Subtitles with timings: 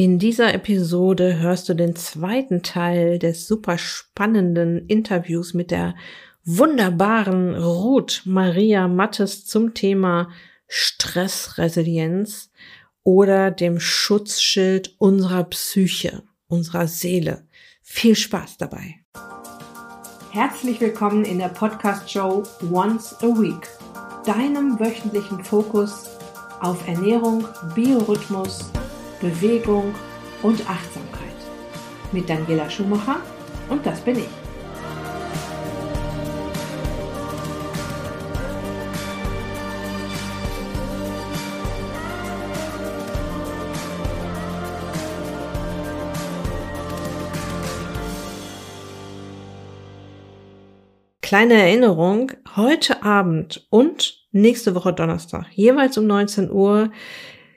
[0.00, 5.94] In dieser Episode hörst du den zweiten Teil des super spannenden Interviews mit der
[6.42, 10.30] wunderbaren Ruth Maria Mattes zum Thema
[10.68, 12.50] Stressresilienz
[13.02, 17.46] oder dem Schutzschild unserer Psyche, unserer Seele.
[17.82, 19.04] Viel Spaß dabei.
[20.30, 23.68] Herzlich willkommen in der Podcast-Show Once a Week,
[24.24, 26.08] deinem wöchentlichen Fokus
[26.62, 28.70] auf Ernährung, Biorhythmus,
[29.20, 29.94] Bewegung
[30.42, 31.20] und Achtsamkeit.
[32.12, 33.16] Mit Daniela Schumacher
[33.68, 34.28] und das bin ich.
[51.20, 56.90] Kleine Erinnerung, heute Abend und nächste Woche Donnerstag, jeweils um 19 Uhr,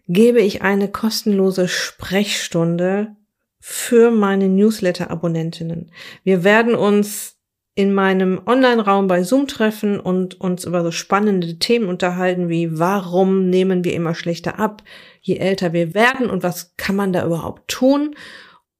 [0.08, 3.16] gebe ich eine kostenlose Sprechstunde
[3.60, 5.92] für meine Newsletter-Abonnentinnen.
[6.24, 7.38] Wir werden uns
[7.76, 13.50] in meinem Online-Raum bei Zoom treffen und uns über so spannende Themen unterhalten wie warum
[13.50, 14.84] nehmen wir immer schlechter ab,
[15.22, 18.16] je älter wir werden und was kann man da überhaupt tun?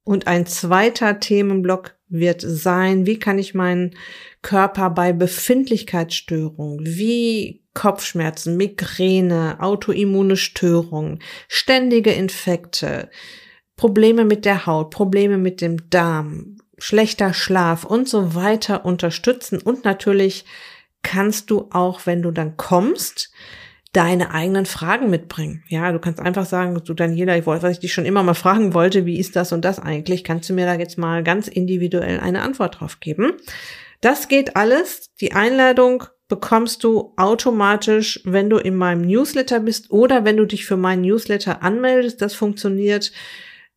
[0.04, 3.96] Und ein zweiter Themenblock wird sein, wie kann ich meinen
[4.42, 13.10] Körper bei Befindlichkeitsstörungen wie Kopfschmerzen, Migräne, autoimmune Störungen, ständige Infekte,
[13.76, 19.60] Probleme mit der Haut, Probleme mit dem Darm, schlechter Schlaf und so weiter unterstützen.
[19.60, 20.46] Und natürlich
[21.02, 23.32] kannst du auch, wenn du dann kommst,
[23.94, 25.64] deine eigenen Fragen mitbringen.
[25.68, 28.34] Ja, du kannst einfach sagen, du Daniela, ich wollte, was ich dich schon immer mal
[28.34, 30.24] fragen wollte, wie ist das und das eigentlich?
[30.24, 33.34] Kannst du mir da jetzt mal ganz individuell eine Antwort drauf geben?
[34.02, 35.12] Das geht alles.
[35.22, 40.66] Die Einladung bekommst du automatisch, wenn du in meinem Newsletter bist oder wenn du dich
[40.66, 42.22] für meinen Newsletter anmeldest.
[42.22, 43.12] Das funktioniert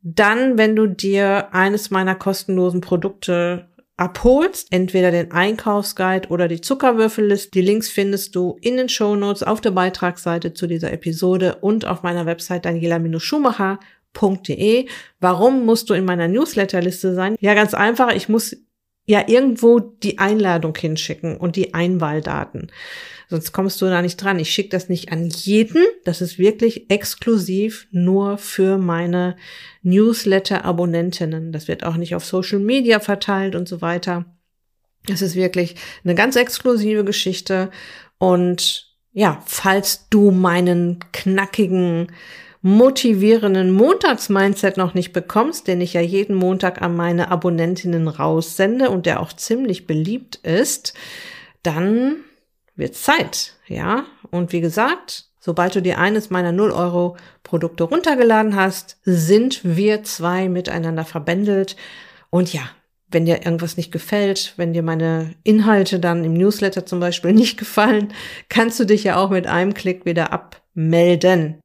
[0.03, 7.52] dann, wenn du dir eines meiner kostenlosen Produkte abholst, entweder den Einkaufsguide oder die Zuckerwürfelliste.
[7.52, 11.87] Die Links findest du in den Show Notes auf der Beitragsseite zu dieser Episode und
[11.87, 14.87] auf meiner Website daniela-schumacher.de.
[15.20, 17.37] Warum musst du in meiner Newsletterliste sein?
[17.41, 18.15] Ja, ganz einfach.
[18.15, 18.54] Ich muss
[19.06, 22.70] ja irgendwo die Einladung hinschicken und die Einwahldaten.
[23.28, 24.38] Sonst kommst du da nicht dran.
[24.38, 25.84] Ich schicke das nicht an jeden.
[26.04, 29.37] Das ist wirklich exklusiv nur für meine
[29.82, 31.50] Newsletter-Abonnentinnen.
[31.53, 34.26] Das wird auch nicht auf Social Media verteilt und so weiter.
[35.06, 37.70] Das ist wirklich eine ganz exklusive Geschichte.
[38.19, 42.12] Und ja, falls du meinen knackigen
[42.62, 49.06] motivierenden Montagsmindset noch nicht bekommst, den ich ja jeden Montag an meine Abonnentinnen raussende und
[49.06, 50.93] der auch ziemlich beliebt ist,
[51.62, 52.16] dann
[52.76, 54.04] wird Zeit, ja.
[54.31, 60.04] Und wie gesagt, sobald du dir eines meiner 0 Euro Produkte runtergeladen hast, sind wir
[60.04, 61.76] zwei miteinander verbändelt.
[62.31, 62.62] Und ja,
[63.09, 67.59] wenn dir irgendwas nicht gefällt, wenn dir meine Inhalte dann im Newsletter zum Beispiel nicht
[67.59, 68.12] gefallen,
[68.48, 71.60] kannst du dich ja auch mit einem Klick wieder abmelden.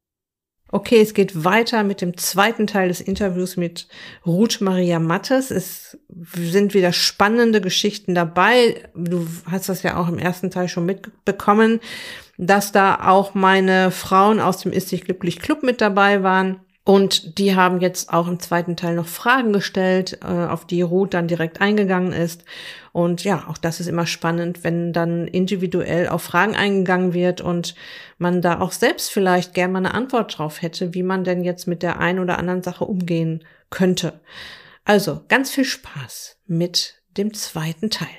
[0.74, 3.90] Okay, es geht weiter mit dem zweiten Teil des Interviews mit
[4.26, 5.52] Ruth Maria Mattes.
[5.52, 5.98] Es
[6.34, 8.90] sind wieder spannende Geschichten dabei.
[8.96, 11.82] Du hast das ja auch im ersten Teil schon mitbekommen,
[12.38, 16.62] dass da auch meine Frauen aus dem Ist dich glücklich Club mit dabei waren.
[16.84, 21.14] Und die haben jetzt auch im zweiten Teil noch Fragen gestellt, äh, auf die Ruth
[21.14, 22.44] dann direkt eingegangen ist.
[22.92, 27.76] Und ja, auch das ist immer spannend, wenn dann individuell auf Fragen eingegangen wird und
[28.18, 31.68] man da auch selbst vielleicht gerne mal eine Antwort drauf hätte, wie man denn jetzt
[31.68, 34.20] mit der einen oder anderen Sache umgehen könnte.
[34.84, 38.10] Also ganz viel Spaß mit dem zweiten Teil.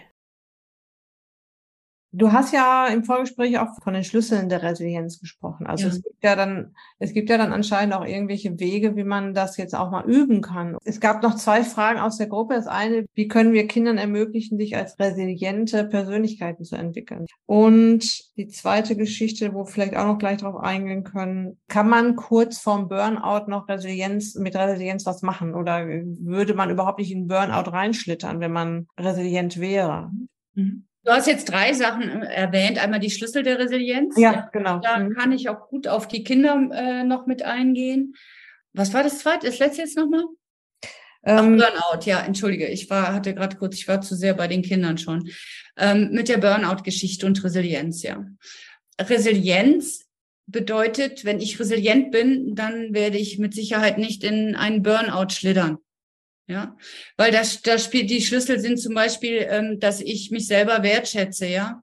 [2.14, 5.66] Du hast ja im Vorgespräch auch von den Schlüsseln der Resilienz gesprochen.
[5.66, 5.90] Also ja.
[5.90, 9.56] es gibt ja dann, es gibt ja dann anscheinend auch irgendwelche Wege, wie man das
[9.56, 10.76] jetzt auch mal üben kann.
[10.84, 12.54] Es gab noch zwei Fragen aus der Gruppe.
[12.54, 17.24] Das eine, wie können wir Kindern ermöglichen, sich als resiliente Persönlichkeiten zu entwickeln?
[17.46, 22.14] Und die zweite Geschichte, wo wir vielleicht auch noch gleich drauf eingehen können, kann man
[22.16, 25.54] kurz vorm Burnout noch Resilienz, mit Resilienz was machen?
[25.54, 30.10] Oder würde man überhaupt nicht in Burnout reinschlittern, wenn man resilient wäre?
[30.54, 30.84] Mhm.
[31.04, 32.82] Du hast jetzt drei Sachen äh, erwähnt.
[32.82, 34.16] Einmal die Schlüssel der Resilienz.
[34.16, 34.78] Ja, genau.
[34.78, 35.14] Da mhm.
[35.14, 38.14] kann ich auch gut auf die Kinder äh, noch mit eingehen.
[38.72, 39.46] Was war das zweite?
[39.46, 40.24] Das letzte jetzt nochmal?
[41.24, 44.62] Ähm, Burnout, ja, entschuldige, ich war, hatte gerade kurz, ich war zu sehr bei den
[44.62, 45.30] Kindern schon.
[45.76, 48.26] Ähm, mit der Burnout-Geschichte und Resilienz, ja.
[49.00, 50.08] Resilienz
[50.46, 55.78] bedeutet, wenn ich resilient bin, dann werde ich mit Sicherheit nicht in einen Burnout schlittern.
[56.48, 56.76] Ja,
[57.16, 61.46] weil das, das spielt, die Schlüssel sind zum Beispiel, ähm, dass ich mich selber wertschätze,
[61.46, 61.82] ja.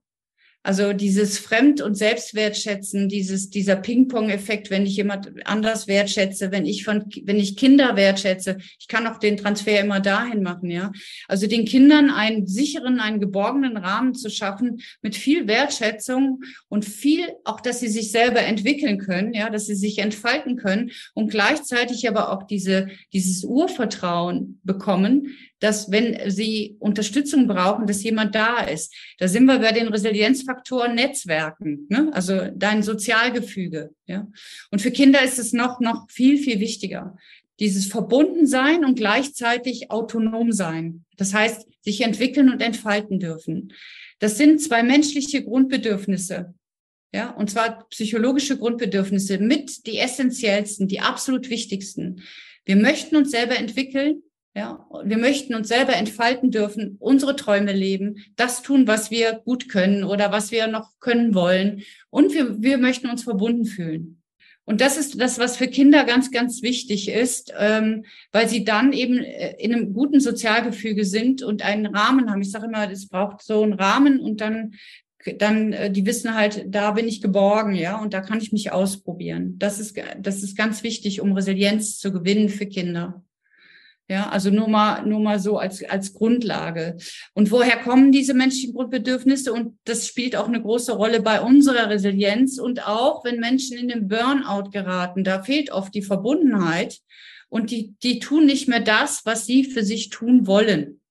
[0.61, 6.83] Also dieses Fremd- und Selbstwertschätzen, dieses, dieser Ping-Pong-Effekt, wenn ich jemand anders wertschätze, wenn ich
[6.83, 10.91] von, wenn ich Kinder wertschätze, ich kann auch den Transfer immer dahin machen, ja.
[11.29, 17.25] Also den Kindern einen sicheren, einen geborgenen Rahmen zu schaffen mit viel Wertschätzung und viel,
[17.45, 22.09] auch, dass sie sich selber entwickeln können, ja, dass sie sich entfalten können und gleichzeitig
[22.09, 28.93] aber auch diese, dieses Urvertrauen bekommen, dass wenn sie Unterstützung brauchen, dass jemand da ist.
[29.17, 32.09] Da sind wir bei den Resilienzfaktoren Netzwerken, ne?
[32.13, 33.91] also dein Sozialgefüge.
[34.05, 34.27] Ja?
[34.71, 37.17] Und für Kinder ist es noch, noch viel, viel wichtiger.
[37.59, 41.05] Dieses Verbundensein und gleichzeitig autonom sein.
[41.17, 43.73] Das heißt, sich entwickeln und entfalten dürfen.
[44.19, 46.53] Das sind zwei menschliche Grundbedürfnisse.
[47.11, 52.21] Ja, und zwar psychologische Grundbedürfnisse mit die essentiellsten, die absolut wichtigsten.
[52.65, 54.21] Wir möchten uns selber entwickeln
[54.55, 59.69] ja, wir möchten uns selber entfalten dürfen, unsere Träume leben, das tun, was wir gut
[59.69, 61.83] können oder was wir noch können wollen.
[62.09, 64.21] Und wir, wir möchten uns verbunden fühlen.
[64.65, 68.93] Und das ist das, was für Kinder ganz, ganz wichtig ist, ähm, weil sie dann
[68.93, 72.41] eben äh, in einem guten Sozialgefüge sind und einen Rahmen haben.
[72.41, 74.75] Ich sage immer, es braucht so einen Rahmen und dann,
[75.39, 78.71] dann, äh, die wissen halt, da bin ich geborgen, ja, und da kann ich mich
[78.71, 79.57] ausprobieren.
[79.57, 83.23] Das ist, das ist ganz wichtig, um Resilienz zu gewinnen für Kinder.
[84.11, 86.97] Ja, also nur mal, nur mal so als, als Grundlage.
[87.35, 89.53] Und woher kommen diese menschlichen Grundbedürfnisse?
[89.53, 92.57] Und das spielt auch eine große Rolle bei unserer Resilienz.
[92.57, 96.97] Und auch wenn Menschen in den Burnout geraten, da fehlt oft die Verbundenheit
[97.49, 101.01] und die, die tun nicht mehr das, was sie für sich tun wollen.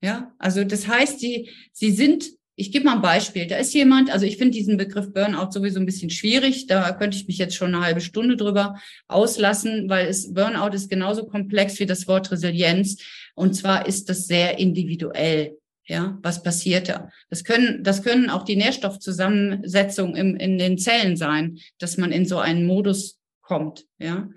[0.00, 2.30] Ja, also das heißt, sie, sie sind
[2.60, 3.46] ich gebe mal ein Beispiel.
[3.46, 6.66] Da ist jemand, also ich finde diesen Begriff Burnout sowieso ein bisschen schwierig.
[6.66, 8.78] Da könnte ich mich jetzt schon eine halbe Stunde drüber
[9.08, 13.02] auslassen, weil es Burnout ist genauso komplex wie das Wort Resilienz.
[13.34, 15.56] Und zwar ist das sehr individuell.
[15.86, 17.08] Ja, was passiert da?
[17.30, 22.26] Das können, das können auch die Nährstoffzusammensetzungen im, in den Zellen sein, dass man in
[22.26, 23.86] so einen Modus kommt.
[23.98, 24.28] Ja.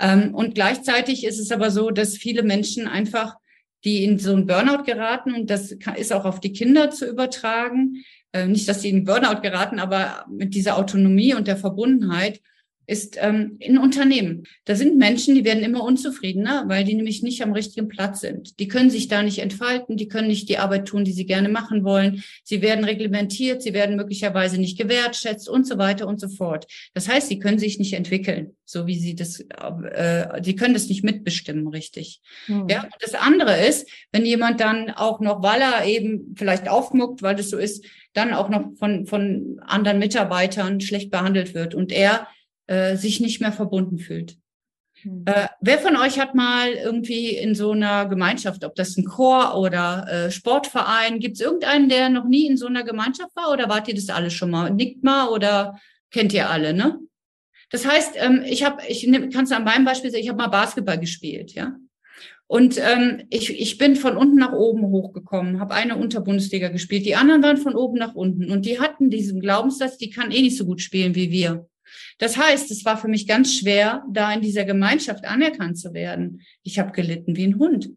[0.00, 3.36] Ähm, und gleichzeitig ist es aber so, dass viele Menschen einfach
[3.84, 8.04] die in so einen Burnout geraten und das ist auch auf die Kinder zu übertragen.
[8.32, 12.40] Äh, nicht, dass sie in Burnout geraten, aber mit dieser Autonomie und der Verbundenheit
[12.86, 14.44] ist ähm, in Unternehmen.
[14.64, 18.58] Da sind Menschen, die werden immer unzufriedener, weil die nämlich nicht am richtigen Platz sind.
[18.58, 21.48] Die können sich da nicht entfalten, die können nicht die Arbeit tun, die sie gerne
[21.48, 22.24] machen wollen.
[22.42, 26.66] Sie werden reglementiert, sie werden möglicherweise nicht gewertschätzt und so weiter und so fort.
[26.92, 30.88] Das heißt, sie können sich nicht entwickeln, so wie sie das, äh, sie können das
[30.88, 32.20] nicht mitbestimmen, richtig.
[32.48, 32.66] Mhm.
[32.68, 37.22] Ja, und das andere ist, wenn jemand dann auch noch, weil er eben vielleicht aufmuckt,
[37.22, 41.92] weil das so ist, dann auch noch von, von anderen Mitarbeitern schlecht behandelt wird und
[41.92, 42.26] er
[42.66, 44.36] äh, sich nicht mehr verbunden fühlt.
[45.04, 45.24] Mhm.
[45.26, 49.56] Äh, wer von euch hat mal irgendwie in so einer Gemeinschaft, ob das ein Chor
[49.56, 53.68] oder äh, Sportverein, gibt es irgendeinen, der noch nie in so einer Gemeinschaft war oder
[53.68, 54.70] wart ihr das alle schon mal?
[54.70, 55.78] Nickt mal oder
[56.10, 56.98] kennt ihr alle, ne?
[57.70, 60.48] Das heißt, ähm, ich habe, ich kann es an meinem Beispiel sagen, ich habe mal
[60.48, 61.74] Basketball gespielt, ja.
[62.46, 67.06] Und ähm, ich, ich bin von unten nach oben hochgekommen, habe eine Unterbundesliga gespielt.
[67.06, 70.42] Die anderen waren von oben nach unten und die hatten diesen Glaubenssatz, die kann eh
[70.42, 71.66] nicht so gut spielen wie wir.
[72.18, 76.42] Das heißt, es war für mich ganz schwer, da in dieser Gemeinschaft anerkannt zu werden.
[76.62, 77.90] Ich habe gelitten wie ein Hund.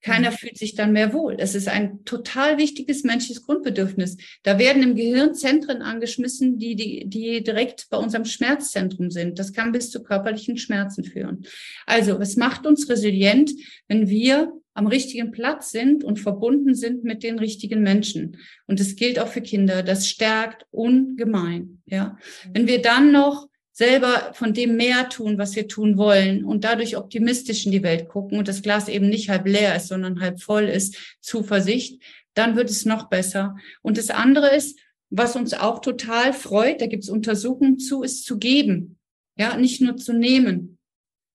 [0.00, 0.34] Keiner mhm.
[0.34, 1.36] fühlt sich dann mehr wohl.
[1.38, 4.16] Es ist ein total wichtiges menschliches Grundbedürfnis.
[4.44, 9.38] Da werden im Gehirn Zentren angeschmissen, die, die, die direkt bei unserem Schmerzzentrum sind.
[9.38, 11.44] Das kann bis zu körperlichen Schmerzen führen.
[11.84, 13.50] Also, es macht uns resilient,
[13.88, 18.38] wenn wir am richtigen Platz sind und verbunden sind mit den richtigen Menschen.
[18.68, 19.82] Und es gilt auch für Kinder.
[19.82, 21.82] Das stärkt ungemein.
[21.84, 22.16] Ja,
[22.52, 26.96] wenn wir dann noch selber von dem mehr tun, was wir tun wollen und dadurch
[26.96, 30.40] optimistisch in die Welt gucken und das Glas eben nicht halb leer ist, sondern halb
[30.40, 32.00] voll ist, Zuversicht,
[32.34, 33.56] dann wird es noch besser.
[33.82, 34.78] Und das andere ist,
[35.10, 38.96] was uns auch total freut, da gibt es Untersuchungen zu, ist zu geben.
[39.36, 40.77] Ja, nicht nur zu nehmen.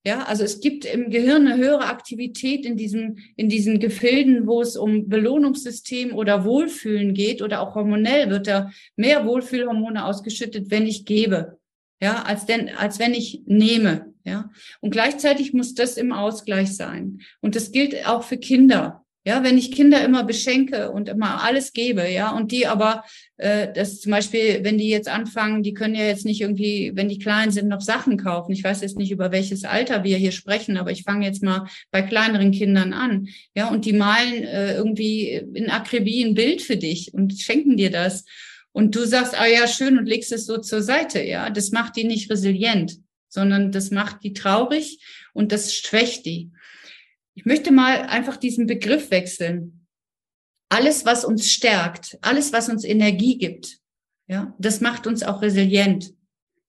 [0.05, 4.61] Ja, also es gibt im Gehirn eine höhere Aktivität in diesen, in diesen Gefilden, wo
[4.61, 10.87] es um Belohnungssystem oder Wohlfühlen geht oder auch hormonell wird da mehr Wohlfühlhormone ausgeschüttet, wenn
[10.87, 11.57] ich gebe.
[12.01, 14.13] Ja, als denn, als wenn ich nehme.
[14.25, 14.49] Ja,
[14.81, 17.21] und gleichzeitig muss das im Ausgleich sein.
[17.39, 19.02] Und das gilt auch für Kinder.
[19.25, 23.05] Ja, wenn ich Kinder immer beschenke und immer alles gebe, ja, und die aber,
[23.37, 27.07] äh, das zum Beispiel, wenn die jetzt anfangen, die können ja jetzt nicht irgendwie, wenn
[27.07, 28.51] die klein sind, noch Sachen kaufen.
[28.51, 31.67] Ich weiß jetzt nicht, über welches Alter wir hier sprechen, aber ich fange jetzt mal
[31.89, 36.77] bei kleineren Kindern an, ja, und die malen äh, irgendwie in Akribie ein Bild für
[36.77, 38.25] dich und schenken dir das.
[38.73, 41.49] Und du sagst, ah ja, schön, und legst es so zur Seite, ja.
[41.49, 42.97] Das macht die nicht resilient,
[43.29, 44.99] sondern das macht die traurig
[45.31, 46.49] und das schwächt die.
[47.35, 49.87] Ich möchte mal einfach diesen Begriff wechseln.
[50.69, 53.79] Alles, was uns stärkt, alles, was uns Energie gibt,
[54.27, 56.13] Ja, das macht uns auch resilient,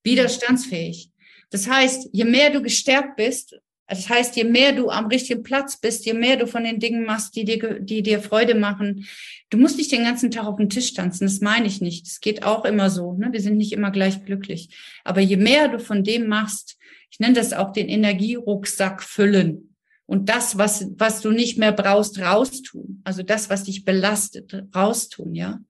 [0.02, 1.10] widerstandsfähig.
[1.50, 3.56] Das heißt, je mehr du gestärkt bist,
[3.86, 7.04] das heißt, je mehr du am richtigen Platz bist, je mehr du von den Dingen
[7.04, 9.06] machst, die dir, die dir Freude machen.
[9.50, 12.06] Du musst nicht den ganzen Tag auf dem Tisch tanzen, das meine ich nicht.
[12.06, 13.12] Das geht auch immer so.
[13.12, 13.28] Ne?
[13.32, 14.70] Wir sind nicht immer gleich glücklich.
[15.04, 16.78] Aber je mehr du von dem machst,
[17.10, 19.73] ich nenne das auch den Energierucksack füllen.
[20.06, 23.00] Und das, was, was du nicht mehr brauchst, raustun.
[23.04, 25.60] Also das, was dich belastet, raustun, ja.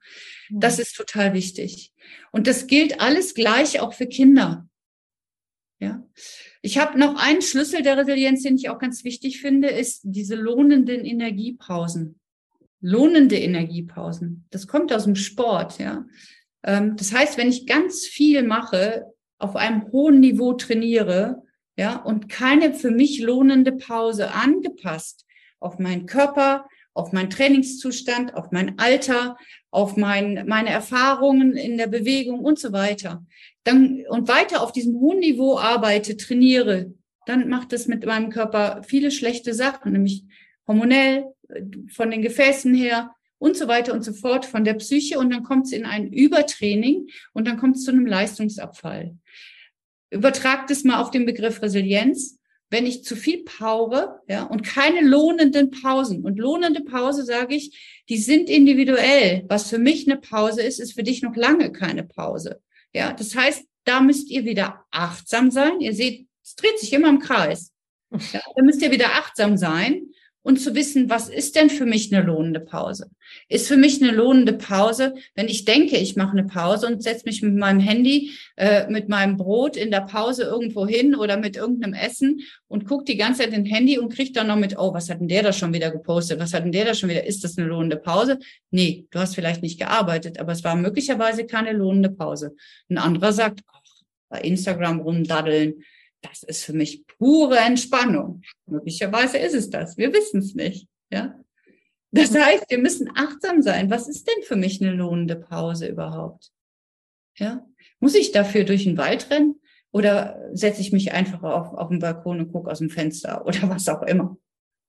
[0.50, 1.92] Das ist total wichtig.
[2.32, 4.68] Und das gilt alles gleich auch für Kinder.
[5.78, 6.04] Ja.
[6.62, 10.34] Ich habe noch einen Schlüssel der Resilienz, den ich auch ganz wichtig finde, ist diese
[10.34, 12.18] lohnenden Energiepausen.
[12.80, 14.46] Lohnende Energiepausen.
[14.50, 16.06] Das kommt aus dem Sport, ja.
[16.62, 19.04] Ähm, das heißt, wenn ich ganz viel mache,
[19.38, 21.43] auf einem hohen Niveau trainiere,
[21.76, 25.26] ja, und keine für mich lohnende Pause angepasst
[25.61, 29.37] auf meinen Körper, auf meinen Trainingszustand, auf mein Alter,
[29.71, 33.26] auf mein, meine Erfahrungen in der Bewegung und so weiter.
[33.64, 36.93] Dann, und weiter auf diesem hohen Niveau arbeite, trainiere,
[37.26, 40.25] dann macht es mit meinem Körper viele schlechte Sachen, nämlich
[40.66, 41.25] hormonell,
[41.93, 45.43] von den Gefäßen her und so weiter und so fort, von der Psyche und dann
[45.43, 49.16] kommt es in ein Übertraining und dann kommt es zu einem Leistungsabfall.
[50.14, 52.38] Übertragt es mal auf den Begriff Resilienz.
[52.71, 56.25] Wenn ich zu viel paure, ja, und keine lohnenden Pausen.
[56.25, 59.44] Und lohnende Pause, sage ich, die sind individuell.
[59.49, 62.61] Was für mich eine Pause ist, ist für dich noch lange keine Pause.
[62.92, 65.80] Ja, das heißt, da müsst ihr wieder achtsam sein.
[65.80, 67.73] Ihr seht, es dreht sich immer im Kreis.
[68.33, 70.13] Ja, da müsst ihr wieder achtsam sein
[70.44, 73.08] und zu wissen, was ist denn für mich eine lohnende Pause?
[73.48, 77.24] Ist für mich eine lohnende Pause, wenn ich denke, ich mache eine Pause und setze
[77.24, 81.56] mich mit meinem Handy, äh, mit meinem Brot in der Pause irgendwo hin oder mit
[81.56, 84.92] irgendeinem Essen und gucke die ganze Zeit in Handy und kriege dann noch mit, oh,
[84.92, 86.38] was hat denn der da schon wieder gepostet?
[86.38, 87.24] Was hat denn der da schon wieder?
[87.24, 88.38] Ist das eine lohnende Pause?
[88.70, 92.54] Nee, du hast vielleicht nicht gearbeitet, aber es war möglicherweise keine lohnende Pause.
[92.90, 93.80] Ein anderer sagt, ach,
[94.28, 95.82] bei Instagram rumdaddeln,
[96.25, 98.43] das ist für mich pure Entspannung.
[98.66, 99.97] Möglicherweise ist es das.
[99.97, 100.88] Wir wissen es nicht.
[101.11, 101.38] Ja.
[102.11, 103.90] Das heißt, wir müssen achtsam sein.
[103.90, 106.50] Was ist denn für mich eine lohnende Pause überhaupt?
[107.37, 107.66] Ja.
[108.00, 109.61] Muss ich dafür durch den Wald rennen?
[109.90, 113.69] Oder setze ich mich einfach auf, auf den Balkon und gucke aus dem Fenster oder
[113.69, 114.37] was auch immer?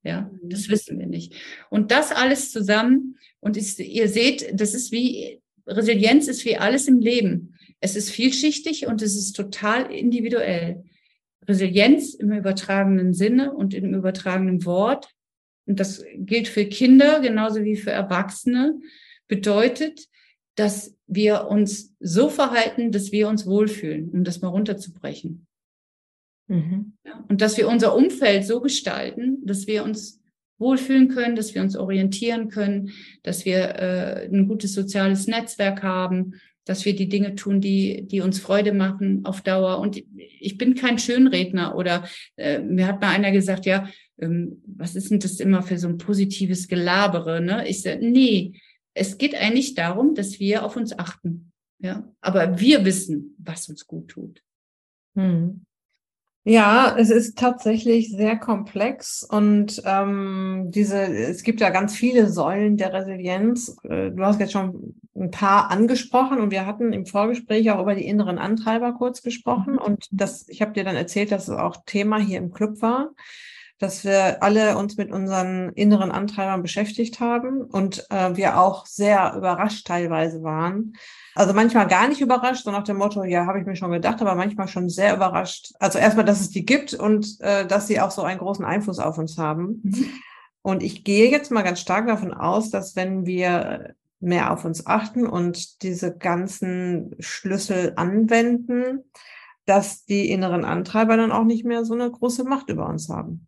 [0.02, 0.72] Ja, das mhm.
[0.72, 1.34] wissen wir nicht.
[1.68, 6.88] Und das alles zusammen, und ist, ihr seht, das ist wie, Resilienz ist wie alles
[6.88, 7.54] im Leben.
[7.80, 10.84] Es ist vielschichtig und es ist total individuell.
[11.48, 15.10] Resilienz im übertragenen Sinne und im übertragenen Wort,
[15.66, 18.78] und das gilt für Kinder genauso wie für Erwachsene,
[19.28, 20.06] bedeutet,
[20.54, 25.46] dass wir uns so verhalten, dass wir uns wohlfühlen, um das mal runterzubrechen.
[26.48, 26.94] Mhm.
[27.28, 30.20] Und dass wir unser Umfeld so gestalten, dass wir uns
[30.58, 36.34] wohlfühlen können, dass wir uns orientieren können, dass wir äh, ein gutes soziales Netzwerk haben,
[36.66, 39.78] dass wir die Dinge tun, die, die uns Freude machen auf Dauer.
[39.78, 42.06] Und ich bin kein Schönredner oder
[42.36, 45.88] äh, mir hat mal einer gesagt, ja, ähm, was ist denn das immer für so
[45.88, 47.40] ein positives Gelabere?
[47.40, 47.66] Ne?
[47.68, 48.60] Ich sage, nee,
[48.94, 51.52] es geht eigentlich darum, dass wir auf uns achten.
[51.78, 54.42] Ja, aber wir wissen, was uns gut tut.
[55.14, 55.65] Hm.
[56.48, 62.76] Ja, es ist tatsächlich sehr komplex und ähm, diese, es gibt ja ganz viele Säulen
[62.76, 63.76] der Resilienz.
[63.82, 67.96] Äh, du hast jetzt schon ein paar angesprochen und wir hatten im Vorgespräch auch über
[67.96, 69.80] die inneren Antreiber kurz gesprochen mhm.
[69.80, 73.10] und das, ich habe dir dann erzählt, dass es auch Thema hier im Club war,
[73.78, 79.34] dass wir alle uns mit unseren inneren Antreibern beschäftigt haben und äh, wir auch sehr
[79.36, 80.94] überrascht teilweise waren,
[81.36, 84.22] also manchmal gar nicht überrascht, so nach dem Motto, ja, habe ich mir schon gedacht,
[84.22, 85.74] aber manchmal schon sehr überrascht.
[85.78, 88.98] Also erstmal, dass es die gibt und äh, dass sie auch so einen großen Einfluss
[88.98, 89.82] auf uns haben.
[89.82, 90.08] Mhm.
[90.62, 94.86] Und ich gehe jetzt mal ganz stark davon aus, dass wenn wir mehr auf uns
[94.86, 99.04] achten und diese ganzen Schlüssel anwenden,
[99.66, 103.46] dass die inneren Antreiber dann auch nicht mehr so eine große Macht über uns haben.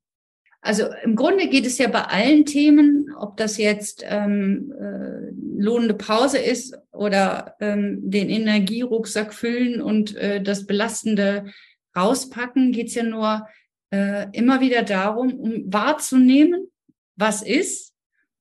[0.60, 5.94] Also im Grunde geht es ja bei allen Themen, ob das jetzt ähm, äh, lohnende
[5.94, 11.52] Pause ist oder ähm, den Energierucksack füllen und äh, das Belastende
[11.96, 13.46] rauspacken, geht es ja nur
[13.90, 16.68] äh, immer wieder darum, um wahrzunehmen,
[17.16, 17.94] was ist,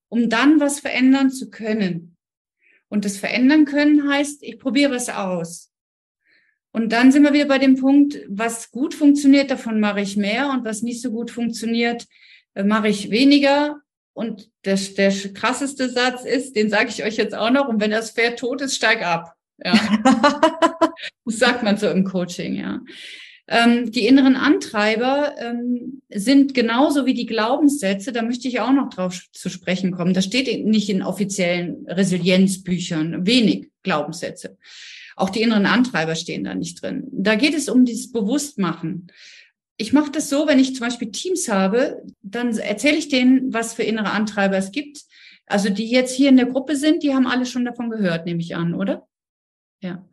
[0.10, 2.18] um dann was verändern zu können.
[2.90, 5.72] Und das Verändern können heißt, ich probiere was aus.
[6.78, 10.52] Und dann sind wir wieder bei dem Punkt, was gut funktioniert, davon mache ich mehr
[10.52, 12.06] und was nicht so gut funktioniert,
[12.54, 13.78] äh, mache ich weniger.
[14.14, 17.90] Und der, der krasseste Satz ist, den sage ich euch jetzt auch noch, und wenn
[17.90, 19.34] das Pferd tot ist, steig ab.
[19.66, 19.74] Ja.
[21.26, 22.80] das sagt man so im Coaching, ja.
[23.48, 28.92] Ähm, die inneren Antreiber ähm, sind genauso wie die Glaubenssätze, da möchte ich auch noch
[28.92, 30.14] drauf zu sprechen kommen.
[30.14, 34.58] Das steht nicht in offiziellen Resilienzbüchern, wenig Glaubenssätze.
[35.18, 37.08] Auch die inneren Antreiber stehen da nicht drin.
[37.12, 39.08] Da geht es um dieses Bewusstmachen.
[39.76, 43.74] Ich mache das so, wenn ich zum Beispiel Teams habe, dann erzähle ich denen, was
[43.74, 45.02] für innere Antreiber es gibt.
[45.48, 48.42] Also die jetzt hier in der Gruppe sind, die haben alle schon davon gehört, nehme
[48.42, 49.08] ich an, oder?
[49.82, 50.08] Ja.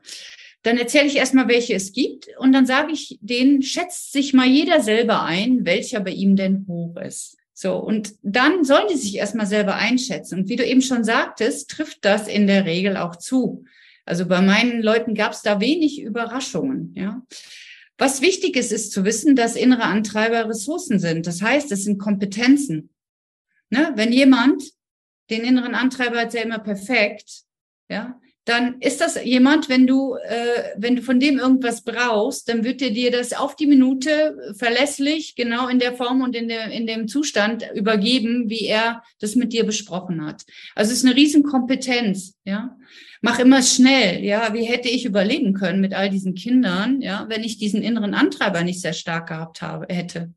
[0.63, 4.47] Dann erzähle ich erstmal, welche es gibt und dann sage ich denen, schätzt sich mal
[4.47, 7.37] jeder selber ein, welcher bei ihm denn hoch ist.
[7.53, 10.41] So, und dann sollen die sich erstmal selber einschätzen.
[10.41, 13.65] Und wie du eben schon sagtest, trifft das in der Regel auch zu.
[14.05, 17.23] Also bei meinen Leuten gab es da wenig Überraschungen, ja.
[17.97, 21.29] Was wichtig ist, ist zu wissen, dass innere Antreiber Ressourcen sind.
[21.29, 22.91] Das heißt, es sind Kompetenzen.
[23.71, 23.93] Ne?
[23.95, 24.65] Wenn jemand
[25.31, 27.45] den inneren Antreiber hat, der immer perfekt,
[27.89, 32.63] ja, dann ist das jemand, wenn du, äh, wenn du von dem irgendwas brauchst, dann
[32.63, 36.71] wird er dir das auf die Minute verlässlich, genau in der Form und in, der,
[36.71, 40.45] in dem Zustand übergeben, wie er das mit dir besprochen hat.
[40.75, 42.77] Also es ist eine Riesenkompetenz, ja.
[43.23, 44.53] Mach immer schnell, ja.
[44.53, 48.63] Wie hätte ich überleben können mit all diesen Kindern, ja, wenn ich diesen inneren Antreiber
[48.63, 50.35] nicht sehr stark gehabt habe, hätte.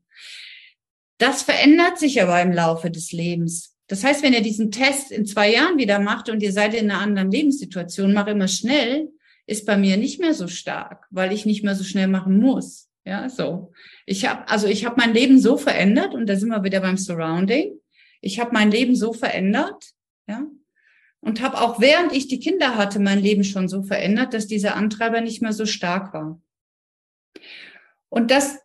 [1.18, 3.74] Das verändert sich aber im Laufe des Lebens.
[3.88, 6.90] Das heißt, wenn ihr diesen Test in zwei Jahren wieder macht und ihr seid in
[6.90, 9.08] einer anderen Lebenssituation, mach immer schnell,
[9.46, 12.90] ist bei mir nicht mehr so stark, weil ich nicht mehr so schnell machen muss.
[13.04, 13.72] Ja, so.
[14.04, 16.98] Ich habe also ich habe mein Leben so verändert und da sind wir wieder beim
[16.98, 17.80] Surrounding.
[18.20, 19.82] Ich habe mein Leben so verändert,
[20.26, 20.46] ja,
[21.20, 24.76] und habe auch während ich die Kinder hatte mein Leben schon so verändert, dass dieser
[24.76, 26.40] Antreiber nicht mehr so stark war.
[28.10, 28.58] Und das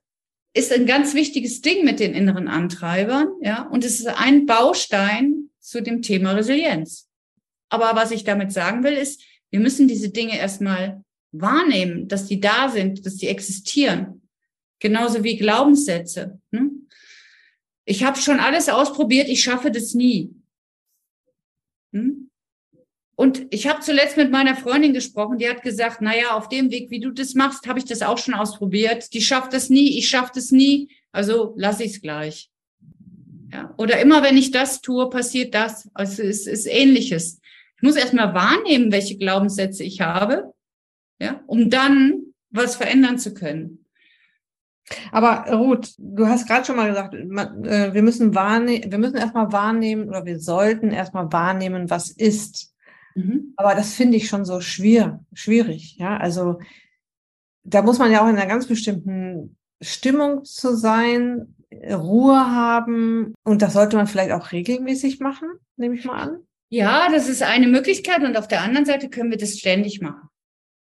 [0.53, 5.50] ist ein ganz wichtiges Ding mit den inneren Antreibern, ja, und es ist ein Baustein
[5.60, 7.10] zu dem Thema Resilienz.
[7.69, 12.39] Aber was ich damit sagen will, ist, wir müssen diese Dinge erstmal wahrnehmen, dass die
[12.39, 14.27] da sind, dass die existieren.
[14.79, 16.39] Genauso wie Glaubenssätze.
[16.51, 16.69] Ne?
[17.86, 20.36] Ich habe schon alles ausprobiert, ich schaffe das nie.
[21.93, 22.29] Hm?
[23.15, 26.72] Und ich habe zuletzt mit meiner Freundin gesprochen, die hat gesagt, na ja, auf dem
[26.72, 29.13] Weg, wie du das machst, habe ich das auch schon ausprobiert.
[29.13, 32.50] Die schafft das nie, ich schaffe das nie, also lasse ich es gleich.
[33.51, 35.88] Ja, oder immer wenn ich das tue, passiert das.
[35.93, 37.39] Also es ist ähnliches.
[37.78, 40.54] Ich muss erstmal wahrnehmen, welche Glaubenssätze ich habe,
[41.19, 43.86] ja, um dann was verändern zu können.
[45.12, 49.52] Aber Ruth, du hast gerade schon mal gesagt, äh, wir müssen wahrnehmen, wir müssen erstmal
[49.52, 52.72] wahrnehmen oder wir sollten erstmal wahrnehmen, was ist.
[53.15, 53.54] Mhm.
[53.56, 55.97] Aber das finde ich schon so schwer, schwierig.
[55.97, 56.60] Ja, also
[57.63, 61.56] da muss man ja auch in einer ganz bestimmten Stimmung zu sein,
[61.89, 66.38] Ruhe haben und das sollte man vielleicht auch regelmäßig machen, nehme ich mal an.
[66.69, 70.30] Ja, das ist eine Möglichkeit und auf der anderen Seite können wir das ständig machen.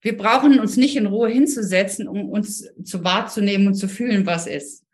[0.02, 4.48] Wir brauchen uns nicht in Ruhe hinzusetzen, um uns zu wahrzunehmen und zu fühlen, was
[4.48, 4.86] ist.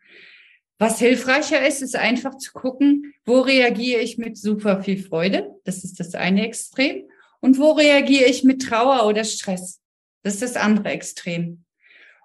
[0.78, 5.50] Was hilfreicher ist, ist einfach zu gucken, wo reagiere ich mit super viel Freude.
[5.64, 7.04] Das ist das eine Extrem.
[7.40, 9.80] Und wo reagiere ich mit Trauer oder Stress?
[10.22, 11.64] Das ist das andere Extrem.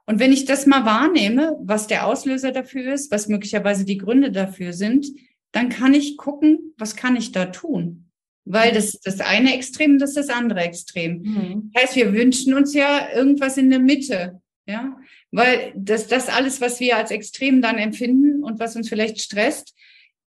[0.05, 4.31] Und wenn ich das mal wahrnehme, was der Auslöser dafür ist, was möglicherweise die Gründe
[4.31, 5.07] dafür sind,
[5.51, 8.09] dann kann ich gucken, was kann ich da tun?
[8.43, 11.21] Weil das das eine Extrem, das ist das andere Extrem.
[11.21, 11.71] Mhm.
[11.73, 14.97] Das heißt, wir wünschen uns ja irgendwas in der Mitte, ja,
[15.31, 19.75] weil das, das alles, was wir als Extrem dann empfinden und was uns vielleicht stresst,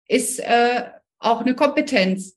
[0.07, 0.85] ist äh,
[1.19, 2.37] auch eine Kompetenz,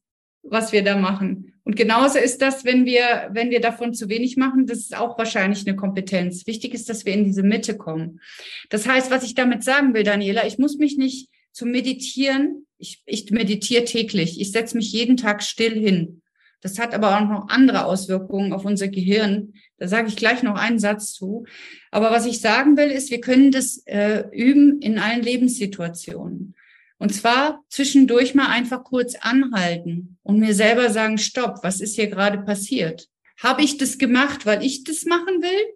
[0.49, 1.53] was wir da machen.
[1.63, 5.17] Und genauso ist das, wenn wir, wenn wir davon zu wenig machen, das ist auch
[5.17, 6.47] wahrscheinlich eine Kompetenz.
[6.47, 8.21] Wichtig ist, dass wir in diese Mitte kommen.
[8.69, 13.01] Das heißt, was ich damit sagen will, Daniela, ich muss mich nicht zum Meditieren, ich,
[13.05, 16.21] ich meditiere täglich, ich setze mich jeden Tag still hin.
[16.62, 19.53] Das hat aber auch noch andere Auswirkungen auf unser Gehirn.
[19.77, 21.45] Da sage ich gleich noch einen Satz zu.
[21.91, 26.55] Aber was ich sagen will, ist, wir können das äh, üben in allen Lebenssituationen.
[26.99, 32.07] Und zwar zwischendurch mal einfach kurz anhalten und mir selber sagen, stopp, was ist hier
[32.07, 33.07] gerade passiert?
[33.41, 35.75] Habe ich das gemacht, weil ich das machen will?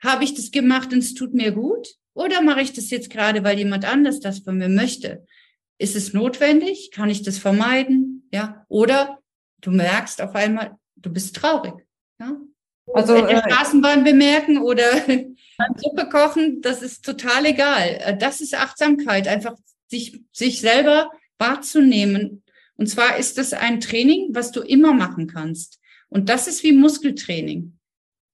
[0.00, 1.88] Habe ich das gemacht und es tut mir gut?
[2.14, 5.26] Oder mache ich das jetzt gerade, weil jemand anders das von mir möchte?
[5.78, 6.92] Ist es notwendig?
[6.92, 8.28] Kann ich das vermeiden?
[8.32, 8.64] Ja.
[8.68, 9.18] Oder
[9.60, 11.74] du merkst auf einmal, du bist traurig.
[12.20, 12.36] Ja.
[12.92, 14.84] Also äh, Straßenbahn bemerken oder
[15.76, 17.98] Suppe kochen, das ist total egal.
[18.00, 19.56] Äh, das ist Achtsamkeit, einfach
[19.88, 22.42] sich, sich selber wahrzunehmen.
[22.76, 25.80] Und zwar ist das ein Training, was du immer machen kannst.
[26.08, 27.78] Und das ist wie Muskeltraining.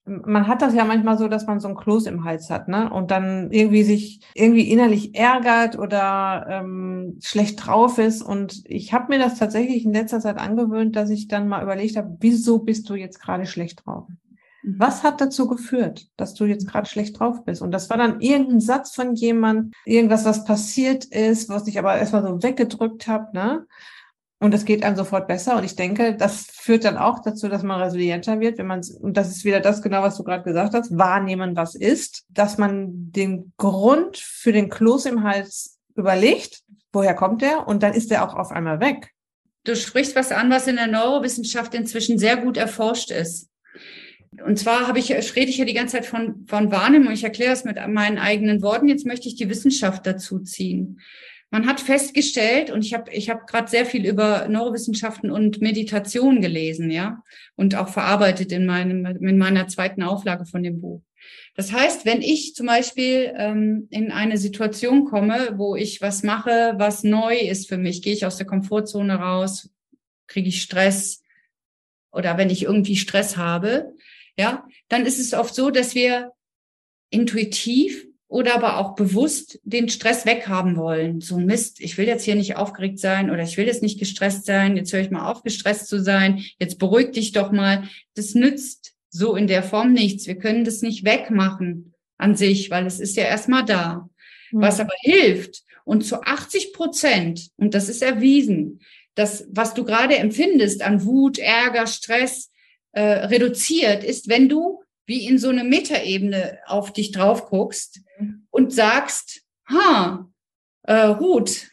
[0.07, 2.91] Man hat das ja manchmal so, dass man so ein Kloß im Hals hat, ne?
[2.91, 8.23] Und dann irgendwie sich irgendwie innerlich ärgert oder ähm, schlecht drauf ist.
[8.23, 11.97] Und ich habe mir das tatsächlich in letzter Zeit angewöhnt, dass ich dann mal überlegt
[11.97, 14.09] habe, wieso bist du jetzt gerade schlecht drauf?
[14.63, 17.63] Was hat dazu geführt, dass du jetzt gerade schlecht drauf bist?
[17.63, 21.97] Und das war dann irgendein Satz von jemand, irgendwas, was passiert ist, was ich aber
[21.97, 23.67] erstmal so weggedrückt habe, ne?
[24.43, 25.59] Und es geht einem sofort besser.
[25.59, 29.19] Und ich denke, das führt dann auch dazu, dass man resilienter wird, wenn man, und
[29.19, 33.13] das ist wieder das genau, was du gerade gesagt hast, wahrnehmen, was ist, dass man
[33.13, 37.69] den Grund für den Kloß im Hals überlegt, woher kommt der?
[37.69, 39.11] Und dann ist der auch auf einmal weg.
[39.65, 43.51] Du sprichst was an, was in der Neurowissenschaft inzwischen sehr gut erforscht ist.
[44.45, 47.13] Und zwar habe ich, rede ich ja die ganze Zeit von, von Wahrnehmung.
[47.13, 48.89] Ich erkläre es mit meinen eigenen Worten.
[48.89, 51.01] Jetzt möchte ich die Wissenschaft dazu ziehen.
[51.53, 56.41] Man hat festgestellt, und ich habe ich hab gerade sehr viel über Neurowissenschaften und Meditation
[56.41, 57.25] gelesen, ja,
[57.57, 61.03] und auch verarbeitet in, meinem, in meiner zweiten Auflage von dem Buch.
[61.57, 66.75] Das heißt, wenn ich zum Beispiel ähm, in eine Situation komme, wo ich was mache,
[66.77, 69.71] was neu ist für mich, gehe ich aus der Komfortzone raus,
[70.29, 71.23] kriege ich Stress
[72.13, 73.93] oder wenn ich irgendwie Stress habe,
[74.41, 76.33] ja, dann ist es oft so, dass wir
[77.11, 81.21] intuitiv oder aber auch bewusst den Stress weghaben wollen.
[81.21, 84.47] So Mist, ich will jetzt hier nicht aufgeregt sein oder ich will jetzt nicht gestresst
[84.47, 84.77] sein.
[84.77, 86.45] Jetzt höre ich mal auf, gestresst zu sein.
[86.59, 87.89] Jetzt beruhig dich doch mal.
[88.15, 90.29] Das nützt so in der Form nichts.
[90.29, 94.09] Wir können das nicht wegmachen an sich, weil es ist ja erstmal da.
[94.53, 94.61] Mhm.
[94.61, 98.81] Was aber hilft und zu 80 Prozent, und das ist erwiesen,
[99.17, 102.50] das, was du gerade empfindest an Wut, Ärger, Stress,
[102.93, 108.47] äh, reduziert, ist, wenn du wie in so eine Metaebene auf dich drauf guckst mhm.
[108.51, 110.31] und sagst, ha,
[110.85, 111.69] äh, Ruth,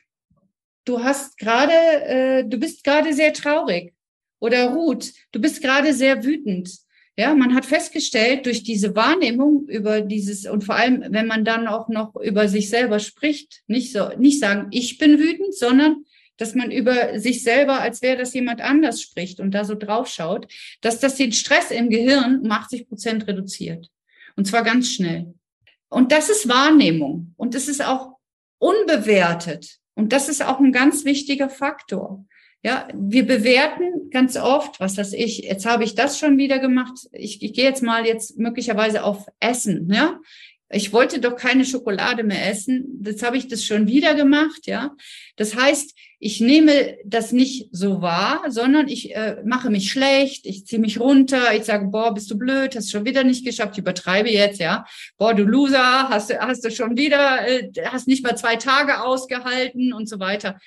[0.86, 3.94] du hast gerade, äh, du bist gerade sehr traurig.
[4.40, 6.70] Oder Ruth, du bist gerade sehr wütend.
[7.16, 11.68] Ja, man hat festgestellt, durch diese Wahrnehmung über dieses, und vor allem, wenn man dann
[11.68, 16.06] auch noch über sich selber spricht, nicht so, nicht sagen, ich bin wütend, sondern
[16.38, 20.08] dass man über sich selber, als wäre das jemand anders spricht und da so drauf
[20.08, 20.48] schaut,
[20.82, 23.90] dass das den Stress im Gehirn um 80 Prozent reduziert.
[24.36, 25.34] Und zwar ganz schnell.
[25.90, 27.34] Und das ist Wahrnehmung.
[27.38, 28.18] Und es ist auch
[28.60, 29.80] unbewertet.
[29.96, 32.26] Und das ist auch ein ganz wichtiger Faktor.
[32.64, 37.08] Ja, wir bewerten ganz oft, was weiß ich, jetzt habe ich das schon wieder gemacht.
[37.12, 40.20] Ich, ich gehe jetzt mal jetzt möglicherweise auf Essen, ja.
[40.70, 43.02] Ich wollte doch keine Schokolade mehr essen.
[43.06, 44.96] Jetzt habe ich das schon wieder gemacht, ja.
[45.38, 50.66] Das heißt, ich nehme das nicht so wahr, sondern ich äh, mache mich schlecht, ich
[50.66, 53.80] ziehe mich runter, ich sage, boah, bist du blöd, hast schon wieder nicht geschafft, ich
[53.80, 54.86] übertreibe jetzt, ja.
[55.18, 59.94] Boah, du Loser, hast, hast du schon wieder, äh, hast nicht mal zwei Tage ausgehalten
[59.94, 60.58] und so weiter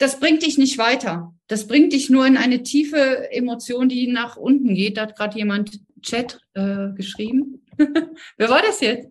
[0.00, 1.34] das bringt dich nicht weiter.
[1.46, 4.96] Das bringt dich nur in eine tiefe Emotion, die nach unten geht.
[4.96, 7.66] Da hat gerade jemand Chat äh, geschrieben.
[8.38, 9.08] Wer war das jetzt?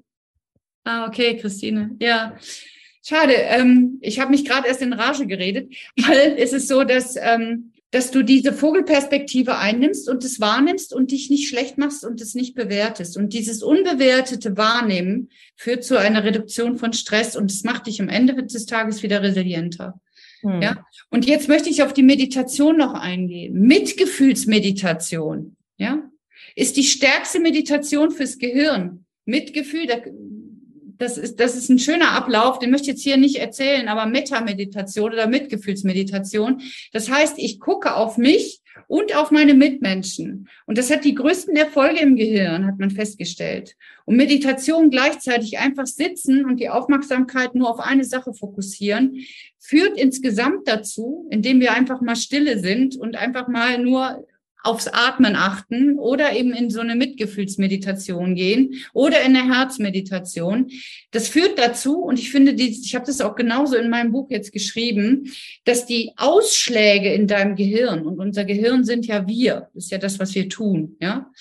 [0.89, 1.95] Ah, okay, Christine.
[1.99, 2.35] Ja.
[3.05, 7.15] Schade, ähm, ich habe mich gerade erst in Rage geredet, weil es ist so, dass,
[7.15, 12.19] ähm, dass du diese Vogelperspektive einnimmst und es wahrnimmst und dich nicht schlecht machst und
[12.21, 13.17] es nicht bewertest.
[13.17, 18.09] Und dieses unbewertete Wahrnehmen führt zu einer Reduktion von Stress und es macht dich am
[18.09, 20.01] Ende des Tages wieder resilienter.
[20.41, 20.63] Hm.
[20.63, 20.87] Ja.
[21.11, 23.61] Und jetzt möchte ich auf die Meditation noch eingehen.
[23.61, 26.01] Mitgefühlsmeditation, ja,
[26.55, 29.05] ist die stärkste Meditation fürs Gehirn.
[29.25, 29.85] Mitgefühl,
[30.99, 34.05] das ist, das ist ein schöner Ablauf, den möchte ich jetzt hier nicht erzählen, aber
[34.05, 36.61] Metameditation oder Mitgefühlsmeditation.
[36.91, 40.49] Das heißt, ich gucke auf mich und auf meine Mitmenschen.
[40.65, 43.75] Und das hat die größten Erfolge im Gehirn, hat man festgestellt.
[44.05, 49.25] Und Meditation gleichzeitig einfach sitzen und die Aufmerksamkeit nur auf eine Sache fokussieren,
[49.57, 54.25] führt insgesamt dazu, indem wir einfach mal stille sind und einfach mal nur
[54.63, 60.69] aufs Atmen achten oder eben in so eine Mitgefühlsmeditation gehen oder in eine Herzmeditation.
[61.11, 64.29] Das führt dazu, und ich finde, die, ich habe das auch genauso in meinem Buch
[64.29, 65.31] jetzt geschrieben,
[65.63, 70.19] dass die Ausschläge in deinem Gehirn, und unser Gehirn sind ja wir, ist ja das,
[70.19, 71.31] was wir tun, ja,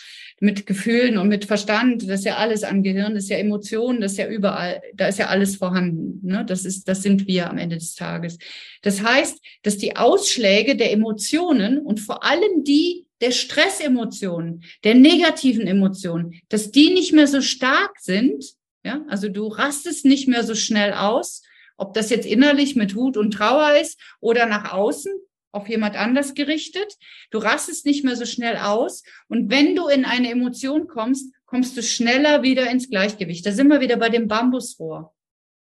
[0.41, 4.01] mit Gefühlen und mit Verstand, das ist ja alles am Gehirn, das ist ja Emotionen,
[4.01, 6.21] das ist ja überall, da ist ja alles vorhanden.
[6.25, 6.45] Ne?
[6.47, 8.39] Das ist, das sind wir am Ende des Tages.
[8.83, 15.67] Das heißt, dass die Ausschläge der Emotionen und vor allem die der Stressemotionen, der negativen
[15.67, 18.45] Emotionen, dass die nicht mehr so stark sind.
[18.85, 21.43] Ja, also du rastest nicht mehr so schnell aus,
[21.77, 25.13] ob das jetzt innerlich mit Wut und Trauer ist oder nach außen
[25.53, 26.97] auf jemand anders gerichtet.
[27.31, 29.03] Du rastest nicht mehr so schnell aus.
[29.29, 33.47] Und wenn du in eine Emotion kommst, kommst du schneller wieder ins Gleichgewicht.
[33.47, 35.15] Da sind wir wieder bei dem Bambusrohr.